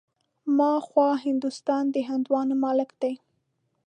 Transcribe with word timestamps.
ها 0.57 0.71
خوا 0.87 1.09
هندوستان 1.25 1.83
د 1.91 1.97
هندوانو 2.09 2.55
ملک 2.65 2.89
دی. 3.01 3.13